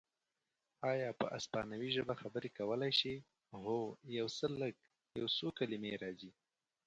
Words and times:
ایا 0.91 1.09
په 1.19 1.25
اسپانوي 1.37 1.89
ژبه 1.97 2.13
خبرې 2.21 2.49
کولای 2.57 2.91
شې؟ 2.99 3.13
هو، 3.61 3.77
یو 4.17 4.27
څه 4.37 4.45
لږ، 4.59 4.75
یو 5.19 5.27
څو 5.37 5.47
کلمې 5.59 5.91
راځي. 6.03 6.31